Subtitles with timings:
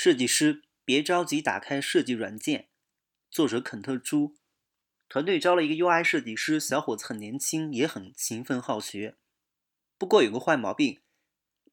[0.00, 2.68] 设计师别着急打开设计软件。
[3.32, 4.36] 作者肯特·朱，
[5.08, 9.16] 团队招了一个 UI 设计师，小伙子很年轻，也很勤奋好学。
[9.98, 11.00] 不过有个坏毛病，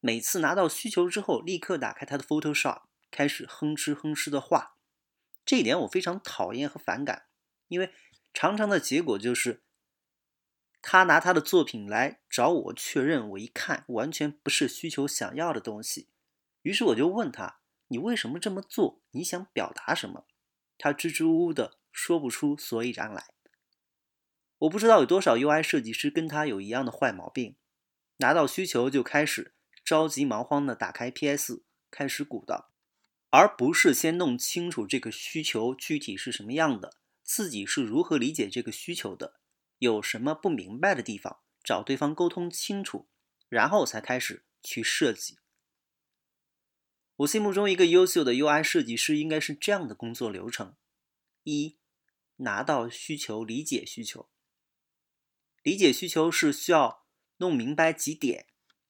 [0.00, 4.76] 每次拿到需求之后，立刻打开他的 Photoshop，开始哼哧哼哧的画。
[5.44, 7.26] 这一点我非常讨厌和反感，
[7.68, 7.92] 因为
[8.34, 9.62] 常常的结果就是，
[10.82, 16.08] 他拿他的作品来找我确认，我一看完全不是需求想要的东西。
[16.62, 19.02] 于是我就问他：“你为什么这么做？
[19.12, 20.26] 你想表达什么？”
[20.78, 23.28] 他支支吾吾的说不出所以然来。
[24.58, 27.56] 我不知道有多少 UI 设计师跟他有一样的坏毛病，
[28.18, 29.54] 拿到需求就开始
[29.84, 32.70] 着急忙慌的打开 PS，开始鼓捣，
[33.30, 39.40] 而不是先弄清楚这个需求具体是什么样的，自己是如何理解这个需求的，
[39.78, 43.08] 有什么不明白的地方，找对方沟通清楚，
[43.48, 45.38] 然后才开始去设计。
[47.16, 50.76] 我心目中一个优秀的 UI 设计师应该是这样的工作流程：
[51.44, 51.78] 一、
[52.36, 54.28] 拿到需求，理解需求。
[55.62, 57.06] 理解需求是需要
[57.38, 58.48] 弄明白几点，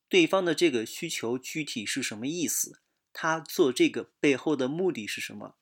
[0.08, 5.56] 对方的这个需求具体是什么意思，他做这个背后的目的是什么，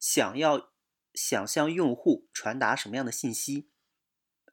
[0.00, 0.72] 想要
[1.14, 3.70] 想向用户传达什么样的信息。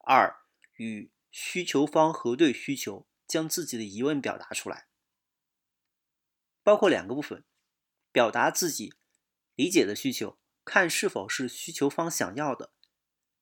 [0.06, 0.42] 二、
[0.76, 4.88] 与需求方核对需求，将自己的疑问表达出来，
[6.62, 7.44] 包括两个部分。
[8.16, 8.94] 表达自己
[9.56, 12.72] 理解的需求，看是否是需求方想要的。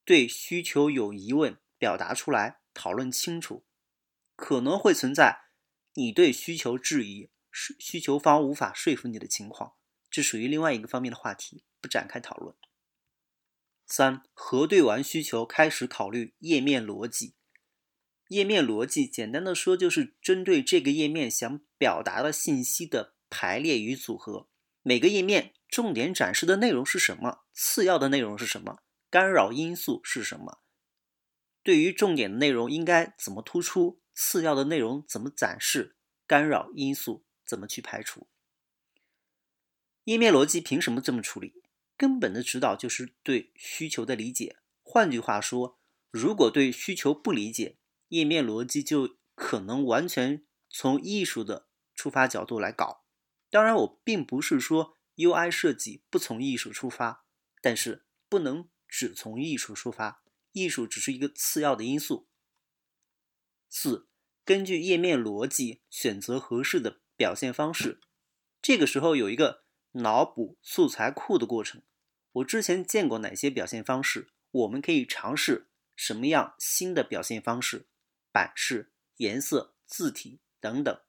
[0.04, 3.68] 对需求有疑问，表达出来，讨论清楚。
[4.36, 5.44] 可能会存在
[5.94, 9.74] 你对需求质疑，需需求方无法说服你的情况，
[10.10, 12.56] 这属于另外一个方面的话题，不展开讨论。
[13.86, 17.36] 三、核对完需求，开始考虑页面逻辑。
[18.30, 24.50] 页面逻辑简单的说，就是针对这个页面想表达的信息的排列与组合。
[24.86, 27.46] 每个页面重点展示的内容是什么？
[27.54, 28.80] 次要的内容是什么？
[29.10, 30.60] 干扰因素是什么？
[31.64, 34.02] 对于重点的内容应该怎么突出？
[34.14, 35.96] 次要的内容怎么展示？
[36.28, 38.28] 干扰因素怎么去排除？
[40.04, 41.64] 页面逻辑凭什么这么处理？
[41.96, 44.58] 根本的指导就是对需求的理解。
[44.82, 45.80] 换句话说，
[46.12, 47.78] 如果对需求不理解，
[48.10, 53.03] 页面逻辑就可能完全从艺术的出发角度来搞。
[53.54, 57.28] 当然，我并不是说 UI 设计不从艺术出发，
[57.62, 62.28] 但是不能只从艺术出发，艺术只是一个次要的因素。
[63.70, 64.10] 四，
[64.44, 68.02] 根据页面逻辑选择合适的表现方式，
[68.60, 71.84] 这个时候有一个脑补素材库的过程。
[72.32, 74.34] 我之前见过哪些表现方式？
[74.50, 77.88] 我们可以尝试什么样新的表现方式？
[78.32, 81.00] 版式、颜色、字体等等。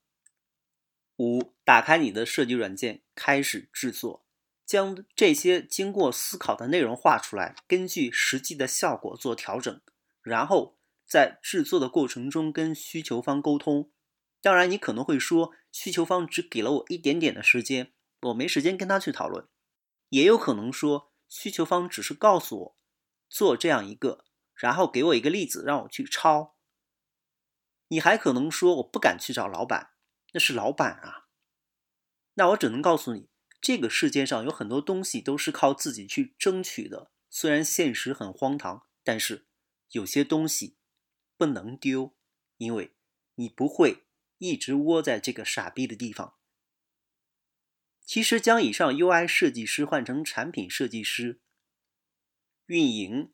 [1.18, 4.26] 五，打开你的设计软件，开始制作，
[4.66, 9.80] 将这些经过思考的内容画出来，根据实际的效果做调整，
[10.22, 10.76] 然后
[11.06, 13.90] 在制作的过程中跟需求方沟通。
[14.40, 17.92] 当然，你可能会说，需求方只给了我一点点的时间，
[18.22, 19.48] 我没时间跟他去讨论。
[20.10, 22.76] 也有可能说，需求方只是告诉我
[23.28, 26.56] 做这样一个，然后给我一个例子让我去抄。
[27.88, 29.93] 你还可能说，我不敢去找老板。
[30.34, 31.28] 那是老板啊，
[32.34, 33.28] 那我只能告诉你，
[33.60, 37.12] 这个世界上有很多东西都是靠自己去争取的。
[37.30, 39.46] 虽然现实很荒唐，但是
[39.90, 40.76] 有些东西
[41.36, 42.16] 不能丢，
[42.56, 42.96] 因为
[43.36, 44.06] 你不会
[44.38, 46.36] 一直窝在这个傻逼的地方。
[48.04, 51.40] 其实，将以上 UI 设计师换成产品设计师、
[52.66, 53.32] 运营、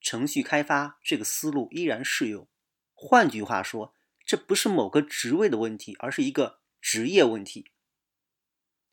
[0.00, 2.48] 程序开发，这个思路依然适用。
[2.92, 3.92] 换句话说。
[4.24, 7.72] 这不是某个职位的问题，而是一个职业问题。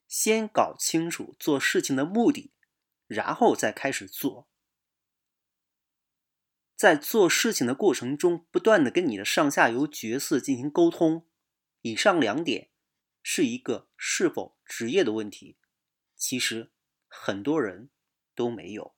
[0.07, 2.51] 先搞清楚做事情的目的，
[3.07, 4.49] 然后再开始做。
[6.75, 11.27] 在做事情的过程中，不断的跟你的上下游角色进行沟通。
[11.81, 12.69] 以上两点
[13.23, 15.57] 是一个是否职业的问题，
[16.15, 16.71] 其实
[17.07, 17.89] 很多人
[18.35, 18.95] 都没有。